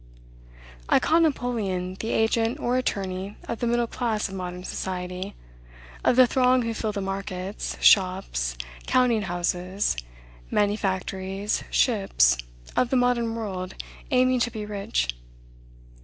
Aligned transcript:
I 0.89 0.97
call 0.99 1.19
Napoleon 1.21 1.93
the 1.99 2.09
agent 2.09 2.57
or 2.59 2.75
attorney 2.75 3.37
of 3.47 3.59
the 3.59 3.67
middle 3.67 3.85
class 3.85 4.27
of 4.27 4.33
modern 4.33 4.63
society; 4.63 5.35
of 6.03 6.15
the 6.15 6.25
throng 6.25 6.63
who 6.63 6.73
fill 6.73 6.91
the 6.91 7.01
markets, 7.01 7.77
shops, 7.81 8.57
counting 8.87 9.21
houses, 9.21 9.95
manufactories, 10.49 11.63
ships, 11.69 12.35
of 12.75 12.89
the 12.89 12.97
modern 12.97 13.35
world, 13.35 13.75
aiming 14.09 14.39
to 14.39 14.49
be 14.49 14.65
rich. 14.65 15.13